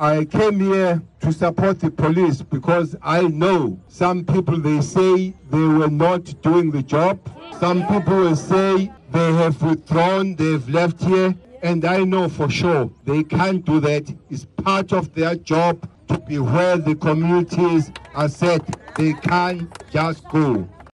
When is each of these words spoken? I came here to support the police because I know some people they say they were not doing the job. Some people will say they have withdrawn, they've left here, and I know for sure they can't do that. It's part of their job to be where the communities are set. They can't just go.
I 0.00 0.24
came 0.24 0.58
here 0.58 1.02
to 1.20 1.30
support 1.30 1.78
the 1.78 1.90
police 1.90 2.40
because 2.40 2.96
I 3.02 3.20
know 3.20 3.78
some 3.88 4.24
people 4.24 4.58
they 4.58 4.80
say 4.80 5.34
they 5.50 5.58
were 5.58 5.90
not 5.90 6.40
doing 6.40 6.70
the 6.70 6.82
job. 6.82 7.20
Some 7.58 7.86
people 7.86 8.16
will 8.16 8.34
say 8.34 8.90
they 9.10 9.32
have 9.34 9.60
withdrawn, 9.60 10.36
they've 10.36 10.66
left 10.70 11.04
here, 11.04 11.34
and 11.62 11.84
I 11.84 12.04
know 12.04 12.30
for 12.30 12.48
sure 12.48 12.90
they 13.04 13.22
can't 13.22 13.62
do 13.62 13.78
that. 13.80 14.10
It's 14.30 14.46
part 14.64 14.94
of 14.94 15.12
their 15.12 15.34
job 15.34 15.86
to 16.08 16.18
be 16.18 16.38
where 16.38 16.78
the 16.78 16.94
communities 16.94 17.92
are 18.14 18.30
set. 18.30 18.62
They 18.96 19.12
can't 19.12 19.68
just 19.90 20.26
go. 20.30 20.66